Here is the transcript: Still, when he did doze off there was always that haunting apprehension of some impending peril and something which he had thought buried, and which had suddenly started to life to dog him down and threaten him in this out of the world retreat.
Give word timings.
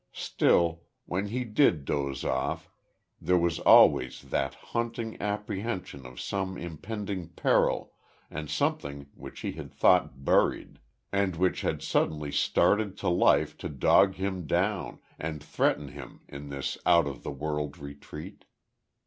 Still, 0.17 0.81
when 1.05 1.27
he 1.27 1.43
did 1.43 1.85
doze 1.85 2.25
off 2.25 2.71
there 3.21 3.37
was 3.37 3.59
always 3.59 4.19
that 4.23 4.55
haunting 4.55 5.15
apprehension 5.21 6.07
of 6.07 6.19
some 6.19 6.57
impending 6.57 7.29
peril 7.29 7.93
and 8.27 8.49
something 8.49 9.11
which 9.13 9.41
he 9.41 9.51
had 9.51 9.71
thought 9.71 10.25
buried, 10.25 10.79
and 11.11 11.35
which 11.35 11.61
had 11.61 11.83
suddenly 11.83 12.31
started 12.31 12.97
to 12.97 13.09
life 13.09 13.55
to 13.59 13.69
dog 13.69 14.15
him 14.15 14.47
down 14.47 14.97
and 15.19 15.43
threaten 15.43 15.89
him 15.89 16.21
in 16.27 16.49
this 16.49 16.79
out 16.83 17.05
of 17.05 17.21
the 17.21 17.29
world 17.29 17.77
retreat. 17.77 18.45